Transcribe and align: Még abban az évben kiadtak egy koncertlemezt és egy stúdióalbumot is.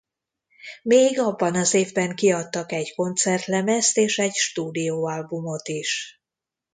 Még 0.83 1.19
abban 1.19 1.55
az 1.55 1.73
évben 1.73 2.15
kiadtak 2.15 2.71
egy 2.71 2.95
koncertlemezt 2.95 3.97
és 3.97 4.17
egy 4.17 4.33
stúdióalbumot 4.35 5.67
is. 5.67 6.21